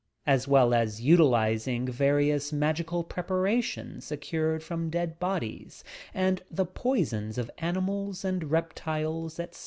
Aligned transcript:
as 0.25 0.47
well 0.47 0.73
as 0.73 0.99
utilizing 0.99 1.85
various 1.85 2.51
magical 2.51 3.03
preparations 3.03 4.03
secured 4.05 4.63
from 4.63 4.89
dead 4.89 5.19
bodies 5.19 5.83
and 6.11 6.41
the 6.49 6.65
poisons 6.65 7.37
of 7.37 7.51
animals 7.59 8.25
and 8.25 8.49
rep 8.49 8.73
tiles, 8.73 9.39
etc. 9.39 9.59